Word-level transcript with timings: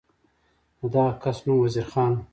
د 0.79 0.81
دغه 0.93 1.11
کس 1.23 1.37
نوم 1.45 1.57
وزیر 1.63 1.85
خان 1.91 2.11
و. 2.15 2.21